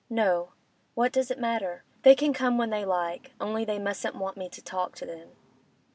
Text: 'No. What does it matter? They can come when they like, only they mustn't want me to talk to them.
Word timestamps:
'No. 0.09 0.53
What 0.95 1.11
does 1.11 1.29
it 1.29 1.37
matter? 1.37 1.83
They 2.01 2.15
can 2.15 2.33
come 2.33 2.57
when 2.57 2.71
they 2.71 2.83
like, 2.85 3.33
only 3.39 3.65
they 3.65 3.77
mustn't 3.77 4.15
want 4.15 4.35
me 4.35 4.49
to 4.49 4.59
talk 4.63 4.95
to 4.95 5.05
them. 5.05 5.29